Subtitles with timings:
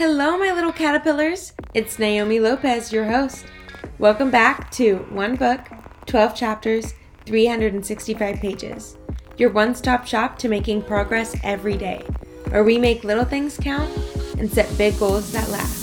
[0.00, 1.52] Hello, my little caterpillars.
[1.74, 3.44] It's Naomi Lopez, your host.
[3.98, 5.60] Welcome back to One Book,
[6.06, 6.94] 12 Chapters,
[7.26, 8.96] 365 Pages.
[9.36, 12.02] Your one stop shop to making progress every day,
[12.48, 13.90] where we make little things count
[14.38, 15.79] and set big goals that last.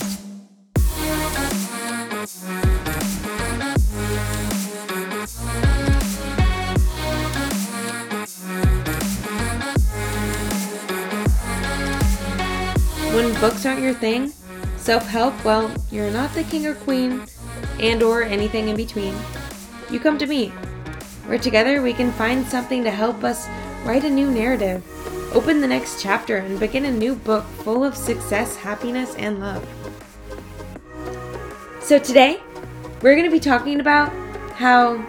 [13.39, 14.31] Books aren't your thing,
[14.77, 17.23] self-help, well, you're not the king or queen
[17.79, 19.15] and or anything in between.
[19.91, 20.49] You come to me.
[21.27, 23.47] Where together we can find something to help us
[23.83, 24.83] write a new narrative,
[25.35, 29.67] open the next chapter and begin a new book full of success, happiness, and love.
[31.81, 32.39] So today,
[33.01, 34.11] we're going to be talking about
[34.53, 35.05] how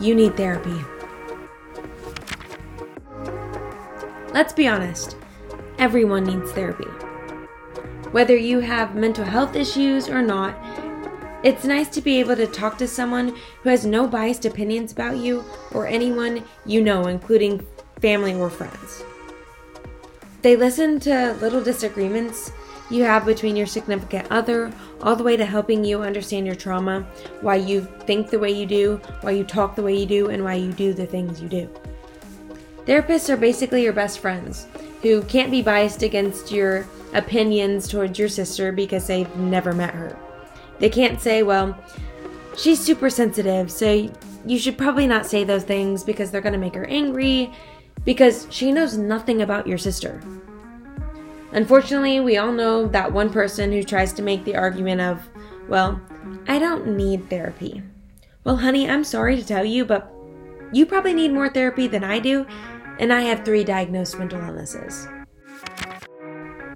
[0.00, 0.82] you need therapy.
[4.32, 5.16] Let's be honest.
[5.78, 6.88] Everyone needs therapy.
[8.10, 10.56] Whether you have mental health issues or not,
[11.44, 15.18] it's nice to be able to talk to someone who has no biased opinions about
[15.18, 17.64] you or anyone you know, including
[18.00, 19.04] family or friends.
[20.42, 22.50] They listen to little disagreements
[22.90, 27.06] you have between your significant other, all the way to helping you understand your trauma,
[27.40, 30.42] why you think the way you do, why you talk the way you do, and
[30.42, 31.70] why you do the things you do.
[32.86, 34.66] Therapists are basically your best friends
[35.02, 40.18] who can't be biased against your opinions towards your sister because they've never met her.
[40.78, 41.76] They can't say, well,
[42.56, 44.10] she's super sensitive, so
[44.46, 47.52] you should probably not say those things because they're going to make her angry
[48.04, 50.20] because she knows nothing about your sister.
[51.52, 55.28] Unfortunately, we all know that one person who tries to make the argument of,
[55.68, 56.00] well,
[56.46, 57.82] I don't need therapy.
[58.44, 60.12] Well, honey, I'm sorry to tell you, but
[60.72, 62.46] you probably need more therapy than I do,
[62.98, 65.08] and I have three diagnosed mental illnesses.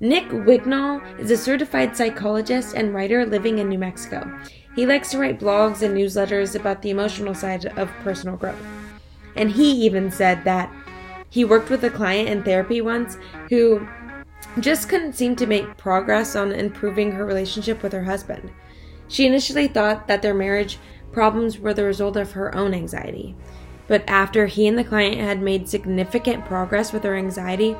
[0.01, 4.29] Nick Wignall is a certified psychologist and writer living in New Mexico.
[4.75, 8.67] He likes to write blogs and newsletters about the emotional side of personal growth.
[9.37, 10.73] And he even said that
[11.31, 13.17] he worked with a client in therapy once
[13.49, 13.87] who
[14.61, 18.51] just couldn't seem to make progress on improving her relationship with her husband.
[19.09, 20.79] She initially thought that their marriage
[21.13, 23.37] problems were the result of her own anxiety.
[23.89, 27.77] But after he and the client had made significant progress with her anxiety,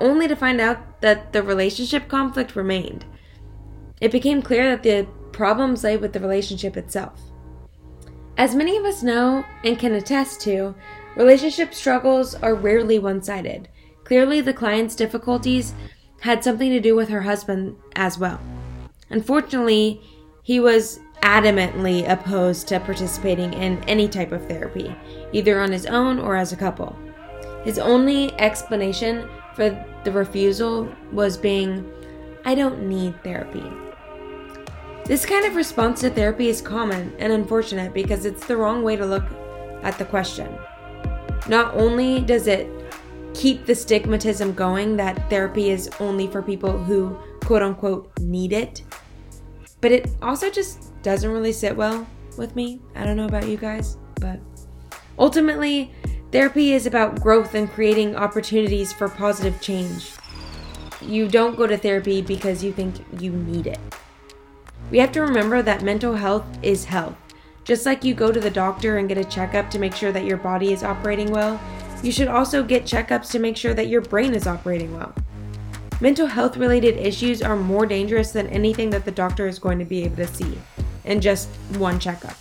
[0.00, 3.04] only to find out that the relationship conflict remained,
[4.00, 7.20] it became clear that the problems lay with the relationship itself.
[8.38, 10.74] As many of us know and can attest to,
[11.16, 13.68] relationship struggles are rarely one sided.
[14.04, 15.74] Clearly, the client's difficulties
[16.20, 18.40] had something to do with her husband as well.
[19.10, 20.00] Unfortunately,
[20.42, 24.94] he was adamantly opposed to participating in any type of therapy,
[25.32, 26.96] either on his own or as a couple.
[27.64, 29.70] His only explanation for
[30.04, 31.84] the refusal was being,
[32.44, 33.64] I don't need therapy.
[35.04, 38.94] This kind of response to therapy is common and unfortunate because it's the wrong way
[38.94, 39.24] to look
[39.82, 40.56] at the question.
[41.48, 42.70] Not only does it
[43.34, 48.84] keep the stigmatism going that therapy is only for people who quote unquote need it,
[49.80, 52.04] but it also just doesn't really sit well
[52.36, 52.80] with me.
[52.96, 54.40] I don't know about you guys, but
[55.20, 55.92] ultimately,
[56.32, 60.10] therapy is about growth and creating opportunities for positive change.
[61.00, 63.78] You don't go to therapy because you think you need it.
[64.90, 67.14] We have to remember that mental health is health.
[67.62, 70.24] Just like you go to the doctor and get a checkup to make sure that
[70.24, 71.60] your body is operating well,
[72.02, 75.14] you should also get checkups to make sure that your brain is operating well.
[76.00, 79.84] Mental health related issues are more dangerous than anything that the doctor is going to
[79.84, 80.58] be able to see
[81.06, 82.36] in just one checkup.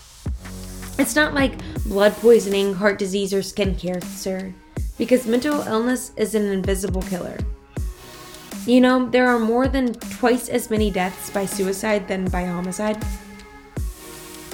[0.98, 4.53] It's not like blood poisoning, heart disease, or skin cancer,
[4.98, 7.38] because mental illness is an invisible killer.
[8.66, 13.03] You know, there are more than twice as many deaths by suicide than by homicide.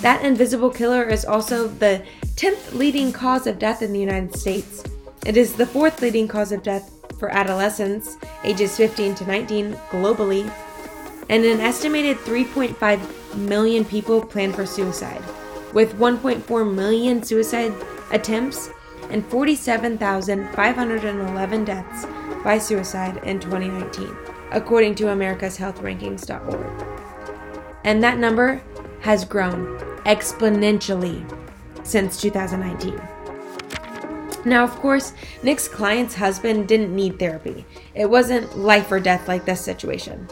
[0.02, 2.04] That invisible killer is also the
[2.36, 4.84] 10th leading cause of death in the United States.
[5.26, 10.52] It is the fourth leading cause of death for adolescents ages 15 to 19 globally,
[11.32, 15.24] and an estimated 3.5 million people plan for suicide,
[15.74, 17.74] with 1.4 million suicide
[18.12, 18.70] attempts
[19.10, 22.06] and 47,511 deaths
[22.44, 24.14] by suicide in 2019,
[24.52, 26.88] according to americashealthrankings.org.
[27.86, 28.62] And that number
[29.00, 31.24] has grown exponentially
[31.84, 33.00] since 2019.
[34.44, 35.14] Now, of course,
[35.44, 37.64] Nick's client's husband didn't need therapy.
[37.94, 40.28] It wasn't life or death like this situation.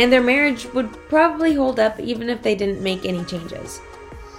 [0.00, 3.82] And their marriage would probably hold up even if they didn't make any changes.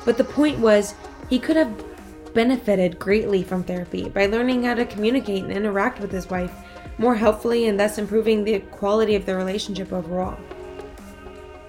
[0.05, 0.95] But the point was,
[1.29, 6.11] he could have benefited greatly from therapy by learning how to communicate and interact with
[6.11, 6.51] his wife
[6.97, 10.35] more helpfully and thus improving the quality of the relationship overall.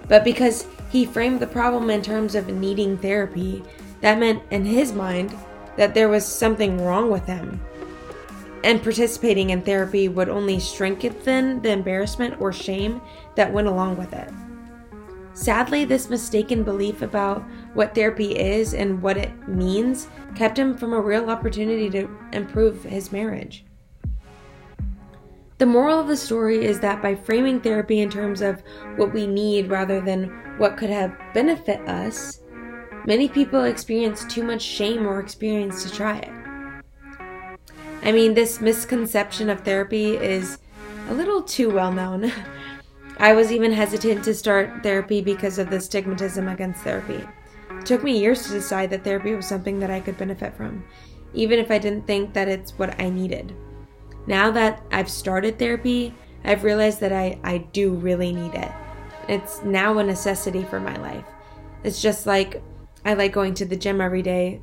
[0.09, 3.63] But because he framed the problem in terms of needing therapy,
[4.01, 5.37] that meant, in his mind,
[5.77, 7.61] that there was something wrong with him.
[8.65, 13.01] And participating in therapy would only strengthen the embarrassment or shame
[13.35, 14.31] that went along with it.
[15.35, 17.43] Sadly, this mistaken belief about
[17.75, 22.85] what therapy is and what it means kept him from a real opportunity to improve
[22.85, 23.65] his marriage.
[25.57, 28.63] The moral of the story is that by framing therapy in terms of
[28.97, 30.25] what we need rather than
[30.59, 32.41] what could have benefit us,
[33.07, 36.42] many people experience too much shame or experience to try it.
[38.03, 40.59] I mean, this misconception of therapy is
[41.09, 42.33] a little too well known.
[43.19, 47.25] I was even hesitant to start therapy because of the stigmatism against therapy.
[47.71, 50.85] It took me years to decide that therapy was something that I could benefit from,
[51.33, 53.55] even if I didn't think that it's what I needed.
[54.27, 56.15] Now that I've started therapy,
[56.45, 58.73] I've realized that I, I do really need it.
[59.29, 61.25] It's now a necessity for my life.
[61.85, 62.63] It's just like
[63.05, 64.61] I like going to the gym every day.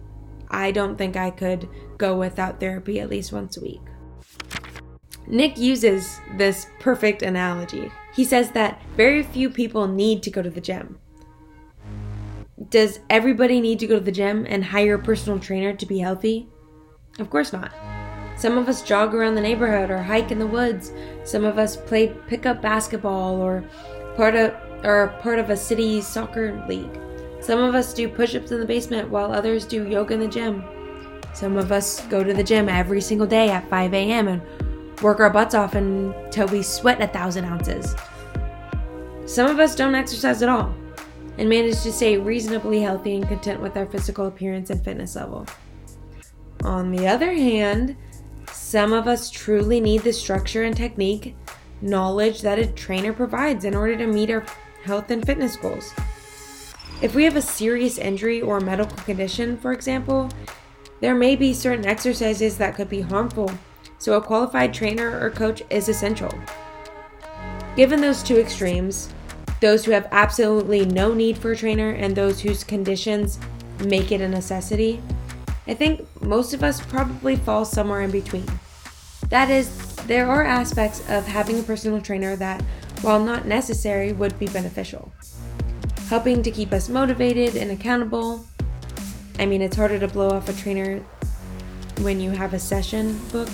[0.49, 3.81] I don't think I could go without therapy at least once a week.
[5.27, 7.91] Nick uses this perfect analogy.
[8.13, 10.97] He says that very few people need to go to the gym.
[12.69, 15.99] Does everybody need to go to the gym and hire a personal trainer to be
[15.99, 16.49] healthy?
[17.19, 17.71] Of course not.
[18.37, 20.93] Some of us jog around the neighborhood or hike in the woods.
[21.25, 23.63] Some of us play pickup basketball or
[24.15, 24.53] part of
[24.83, 26.99] or part of a city soccer league.
[27.41, 30.63] Some of us do push-ups in the basement while others do yoga in the gym.
[31.33, 34.27] Some of us go to the gym every single day at 5 a.m.
[34.27, 37.95] and work our butts off until we sweat a thousand ounces.
[39.25, 40.73] Some of us don't exercise at all
[41.37, 45.45] and manage to stay reasonably healthy and content with our physical appearance and fitness level.
[46.63, 47.95] On the other hand,
[48.51, 51.35] some of us truly need the structure and technique,
[51.81, 54.43] knowledge that a trainer provides in order to meet our
[54.83, 55.93] health and fitness goals.
[57.01, 60.29] If we have a serious injury or medical condition, for example,
[60.99, 63.49] there may be certain exercises that could be harmful,
[63.99, 66.33] so a qualified trainer or coach is essential.
[67.77, 69.13] Given those two extremes,
[69.61, 73.39] those who have absolutely no need for a trainer and those whose conditions
[73.85, 75.01] make it a necessity,
[75.67, 78.45] I think most of us probably fall somewhere in between.
[79.29, 82.61] That is, there are aspects of having a personal trainer that,
[83.01, 85.13] while not necessary, would be beneficial.
[86.09, 88.45] Helping to keep us motivated and accountable.
[89.37, 90.99] I mean, it's harder to blow off a trainer
[92.01, 93.53] when you have a session booked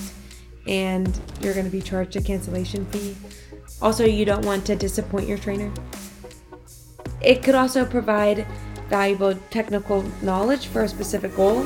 [0.66, 3.16] and you're going to be charged a cancellation fee.
[3.82, 5.72] Also, you don't want to disappoint your trainer.
[7.22, 8.48] It could also provide
[8.90, 11.66] valuable technical knowledge for a specific goal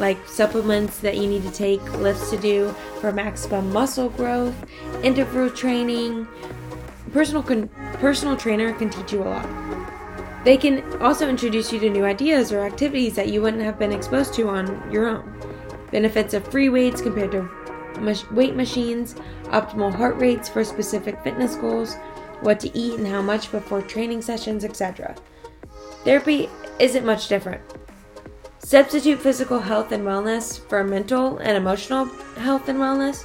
[0.00, 4.54] like supplements that you need to take, lifts to do for maximum muscle growth,
[5.02, 6.26] interval training.
[7.12, 9.69] Personal con- personal trainer can teach you a lot.
[10.42, 13.92] They can also introduce you to new ideas or activities that you wouldn't have been
[13.92, 15.38] exposed to on your own.
[15.92, 17.48] Benefits of free weights compared to
[18.32, 19.14] weight machines,
[19.48, 21.96] optimal heart rates for specific fitness goals,
[22.40, 25.14] what to eat and how much before training sessions, etc.
[26.04, 26.48] Therapy
[26.78, 27.60] isn't much different.
[28.60, 33.24] Substitute physical health and wellness for mental and emotional health and wellness,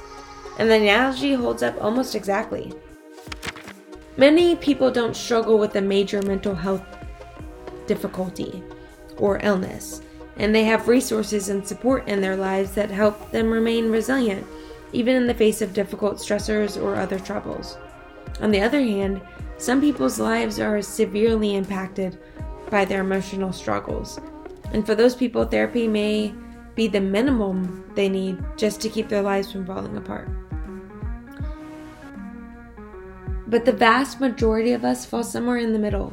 [0.58, 2.74] and the analogy holds up almost exactly.
[4.18, 6.82] Many people don't struggle with a major mental health
[7.86, 8.62] difficulty
[9.16, 10.02] or illness,
[10.36, 14.46] and they have resources and support in their lives that help them remain resilient,
[14.92, 17.78] even in the face of difficult stressors or other troubles.
[18.40, 19.20] On the other hand,
[19.58, 22.18] some people's lives are severely impacted
[22.70, 24.20] by their emotional struggles
[24.72, 26.34] and for those people, therapy may
[26.74, 30.28] be the minimum they need just to keep their lives from falling apart.
[33.46, 36.12] But the vast majority of us fall somewhere in the middle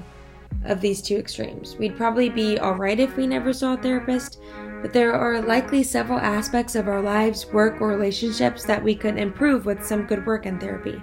[0.65, 1.75] of these two extremes.
[1.77, 4.41] We'd probably be alright if we never saw a therapist,
[4.81, 9.17] but there are likely several aspects of our lives, work, or relationships that we could
[9.17, 11.01] improve with some good work and therapy.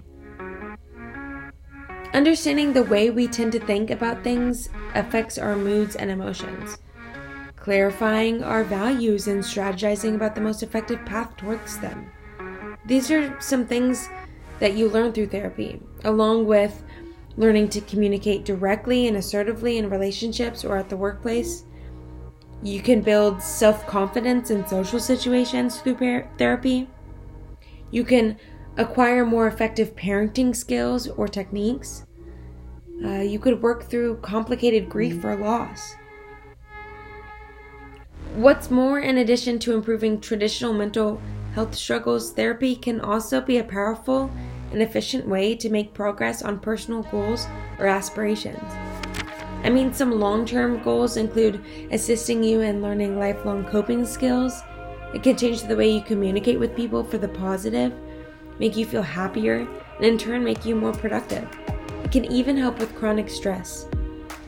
[2.12, 6.78] Understanding the way we tend to think about things affects our moods and emotions
[7.60, 12.10] clarifying our values, and strategizing about the most effective path towards them.
[12.86, 14.08] These are some things
[14.58, 16.82] that you learn through therapy, along with
[17.36, 21.64] learning to communicate directly and assertively in relationships or at the workplace.
[22.62, 26.88] You can build self confidence in social situations through therapy.
[27.90, 28.36] You can
[28.76, 32.06] acquire more effective parenting skills or techniques.
[33.04, 35.96] Uh, you could work through complicated grief or loss.
[38.34, 41.20] What's more, in addition to improving traditional mental
[41.54, 44.30] health struggles, therapy can also be a powerful
[44.72, 47.46] and efficient way to make progress on personal goals
[47.78, 48.72] or aspirations.
[49.62, 54.62] I mean, some long term goals include assisting you in learning lifelong coping skills.
[55.14, 57.92] It can change the way you communicate with people for the positive,
[58.58, 61.48] make you feel happier, and in turn make you more productive.
[62.04, 63.86] It can even help with chronic stress.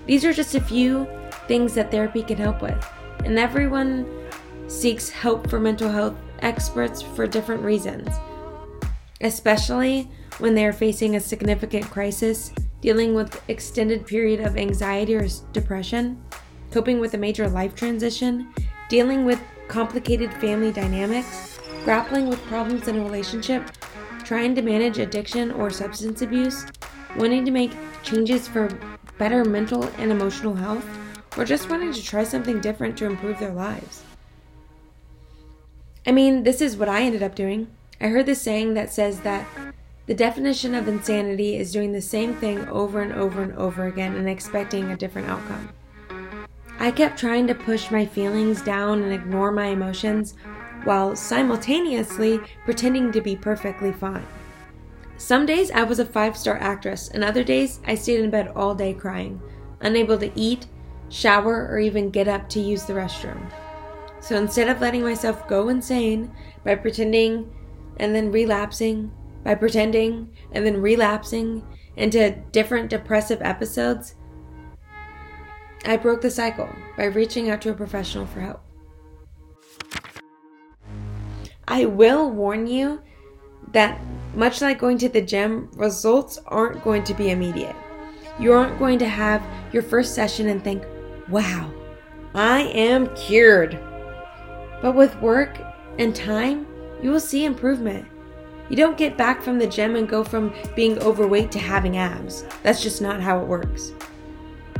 [0.06, 1.06] These are just a few
[1.46, 2.86] things that therapy can help with,
[3.24, 4.06] and everyone
[4.68, 8.08] seeks help for mental health experts for different reasons,
[9.22, 15.26] especially when they are facing a significant crisis dealing with extended period of anxiety or
[15.52, 16.22] depression,
[16.72, 18.52] coping with a major life transition,
[18.88, 23.62] dealing with complicated family dynamics, grappling with problems in a relationship,
[24.24, 26.66] trying to manage addiction or substance abuse,
[27.16, 28.68] wanting to make changes for
[29.18, 30.86] better mental and emotional health,
[31.36, 34.02] or just wanting to try something different to improve their lives.
[36.04, 37.68] I mean, this is what I ended up doing.
[38.02, 39.46] I heard this saying that says that
[40.06, 44.16] the definition of insanity is doing the same thing over and over and over again
[44.16, 45.68] and expecting a different outcome.
[46.80, 50.34] I kept trying to push my feelings down and ignore my emotions
[50.82, 54.26] while simultaneously pretending to be perfectly fine.
[55.16, 58.50] Some days I was a five star actress, and other days I stayed in bed
[58.56, 59.40] all day crying,
[59.80, 60.66] unable to eat,
[61.08, 63.48] shower, or even get up to use the restroom.
[64.18, 66.32] So instead of letting myself go insane
[66.64, 67.48] by pretending
[67.98, 69.12] and then relapsing,
[69.44, 71.64] by pretending and then relapsing
[71.96, 74.14] into different depressive episodes,
[75.84, 78.62] I broke the cycle by reaching out to a professional for help.
[81.66, 83.02] I will warn you
[83.72, 84.00] that,
[84.34, 87.76] much like going to the gym, results aren't going to be immediate.
[88.38, 90.84] You aren't going to have your first session and think,
[91.28, 91.72] wow,
[92.34, 93.78] I am cured.
[94.80, 95.58] But with work
[95.98, 96.66] and time,
[97.02, 98.06] you will see improvement.
[98.70, 102.44] You don't get back from the gym and go from being overweight to having abs.
[102.62, 103.92] That's just not how it works.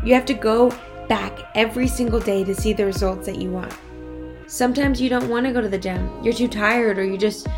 [0.04, 0.70] You have to go
[1.08, 3.76] back every single day to see the results that you want.
[4.46, 6.10] Sometimes you don't want to go to the gym.
[6.22, 7.48] You're too tired or you just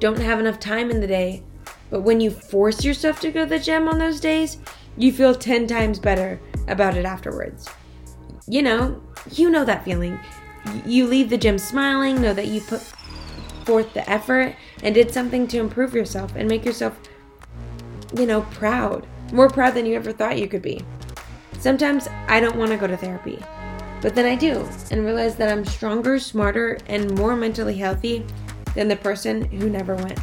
[0.00, 1.42] don't have enough time in the day.
[1.90, 4.58] But when you force yourself to go to the gym on those days,
[4.96, 7.68] you feel 10 times better about it afterwards.
[8.46, 10.18] You know, you know that feeling.
[10.84, 12.82] You leave the gym smiling, know that you put
[13.68, 16.98] forth the effort and did something to improve yourself and make yourself,
[18.16, 19.06] you know, proud.
[19.30, 20.82] More proud than you ever thought you could be.
[21.58, 23.38] Sometimes I don't want to go to therapy,
[24.00, 28.24] but then I do and realize that I'm stronger, smarter, and more mentally healthy
[28.74, 30.18] than the person who never went.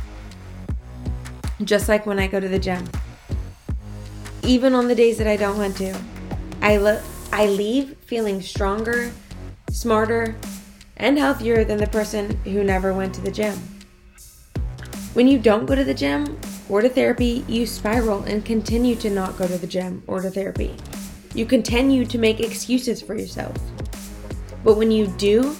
[1.63, 2.83] Just like when I go to the gym.
[4.41, 5.95] Even on the days that I don't want to,
[6.63, 9.11] I, lo- I leave feeling stronger,
[9.69, 10.35] smarter,
[10.97, 13.57] and healthier than the person who never went to the gym.
[15.13, 19.09] When you don't go to the gym or to therapy, you spiral and continue to
[19.09, 20.75] not go to the gym or to therapy.
[21.33, 23.55] You continue to make excuses for yourself.
[24.63, 25.55] But when you do,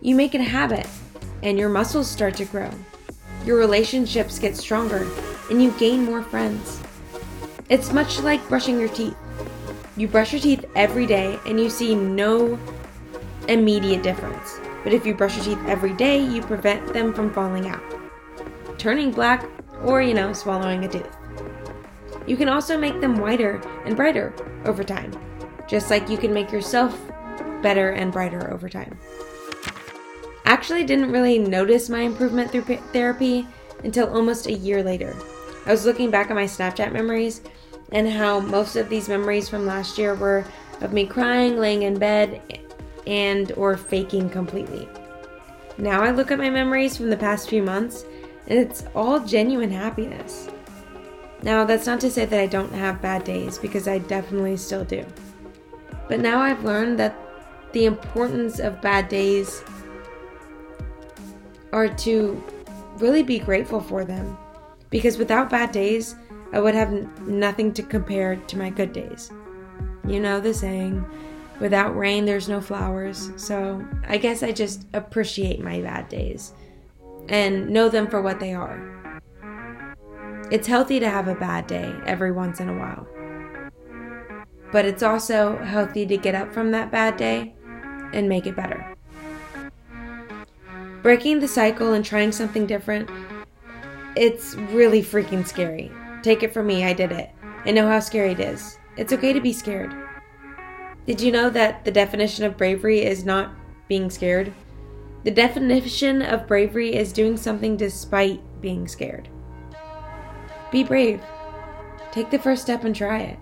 [0.00, 0.86] you make it a habit
[1.42, 2.70] and your muscles start to grow.
[3.44, 5.06] Your relationships get stronger
[5.50, 6.80] and you gain more friends.
[7.68, 9.16] It's much like brushing your teeth.
[9.96, 12.58] You brush your teeth every day and you see no
[13.48, 14.58] immediate difference.
[14.86, 17.82] But if you brush your teeth every day, you prevent them from falling out,
[18.78, 19.44] turning black,
[19.82, 21.16] or, you know, swallowing a tooth.
[22.24, 24.32] You can also make them whiter and brighter
[24.64, 25.10] over time,
[25.66, 26.96] just like you can make yourself
[27.62, 28.96] better and brighter over time.
[30.44, 32.62] Actually, didn't really notice my improvement through
[32.92, 33.44] therapy
[33.82, 35.16] until almost a year later.
[35.66, 37.40] I was looking back at my Snapchat memories
[37.90, 40.44] and how most of these memories from last year were
[40.80, 42.40] of me crying, laying in bed,
[43.06, 44.88] and or faking completely.
[45.78, 48.04] Now I look at my memories from the past few months
[48.48, 50.48] and it's all genuine happiness.
[51.42, 54.84] Now, that's not to say that I don't have bad days because I definitely still
[54.84, 55.04] do.
[56.08, 57.16] But now I've learned that
[57.72, 59.62] the importance of bad days
[61.72, 62.42] are to
[62.96, 64.36] really be grateful for them
[64.88, 66.14] because without bad days,
[66.52, 66.90] I would have
[67.26, 69.30] nothing to compare to my good days.
[70.06, 71.04] You know the saying,
[71.60, 73.30] Without rain, there's no flowers.
[73.36, 76.52] So I guess I just appreciate my bad days
[77.28, 78.92] and know them for what they are.
[80.50, 83.06] It's healthy to have a bad day every once in a while.
[84.70, 87.54] But it's also healthy to get up from that bad day
[88.12, 88.94] and make it better.
[91.02, 93.08] Breaking the cycle and trying something different,
[94.16, 95.90] it's really freaking scary.
[96.22, 97.30] Take it from me, I did it.
[97.64, 98.78] I know how scary it is.
[98.96, 99.94] It's okay to be scared.
[101.06, 103.54] Did you know that the definition of bravery is not
[103.88, 104.52] being scared?
[105.22, 109.28] The definition of bravery is doing something despite being scared.
[110.72, 111.20] Be brave.
[112.10, 113.38] Take the first step and try it.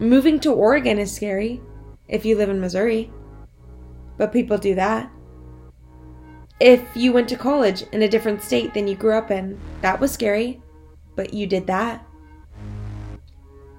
[0.00, 1.60] Moving to Oregon is scary
[2.08, 3.12] if you live in Missouri,
[4.16, 5.10] but people do that.
[6.60, 10.00] If you went to college in a different state than you grew up in, that
[10.00, 10.60] was scary,
[11.14, 12.04] but you did that.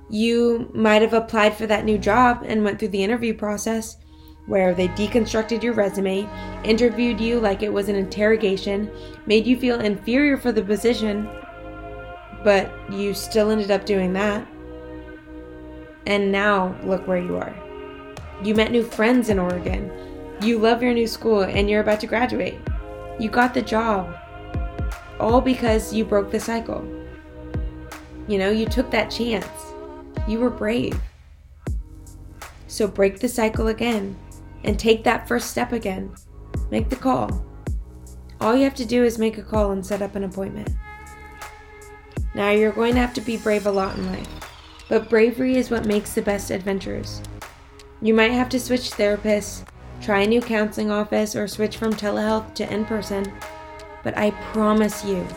[0.09, 3.97] You might have applied for that new job and went through the interview process
[4.47, 6.27] where they deconstructed your resume,
[6.63, 8.89] interviewed you like it was an interrogation,
[9.27, 11.29] made you feel inferior for the position,
[12.43, 14.47] but you still ended up doing that.
[16.07, 17.55] And now look where you are.
[18.43, 19.91] You met new friends in Oregon.
[20.41, 22.57] You love your new school and you're about to graduate.
[23.19, 24.15] You got the job.
[25.19, 26.83] All because you broke the cycle.
[28.27, 29.45] You know, you took that chance.
[30.27, 30.99] You were brave.
[32.67, 34.17] So break the cycle again
[34.63, 36.13] and take that first step again.
[36.71, 37.45] Make the call.
[38.41, 40.69] All you have to do is make a call and set up an appointment.
[42.35, 44.27] Now, you're going to have to be brave a lot in life,
[44.87, 47.21] but bravery is what makes the best adventures.
[48.01, 49.65] You might have to switch therapists,
[49.99, 53.33] try a new counseling office, or switch from telehealth to in person,
[54.03, 55.27] but I promise you,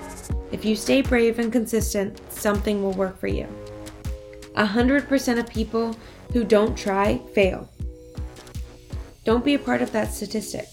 [0.52, 3.48] if you stay brave and consistent, something will work for you.
[4.56, 5.96] 100% of people
[6.32, 7.70] who don't try fail.
[9.24, 10.66] Don't be a part of that statistic.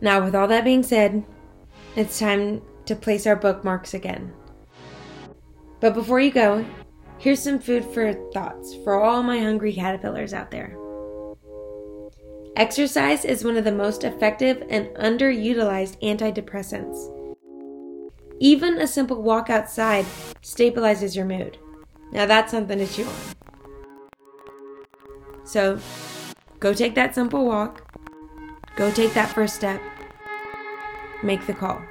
[0.00, 1.24] Now, with all that being said,
[1.96, 4.32] it's time to place our bookmarks again.
[5.80, 6.64] But before you go,
[7.18, 10.76] here's some food for thoughts for all my hungry caterpillars out there.
[12.56, 17.19] Exercise is one of the most effective and underutilized antidepressants.
[18.42, 20.06] Even a simple walk outside
[20.42, 21.58] stabilizes your mood.
[22.10, 23.14] Now that's something to chew on.
[25.44, 25.78] So
[26.58, 27.82] go take that simple walk,
[28.76, 29.82] go take that first step,
[31.22, 31.82] make the call.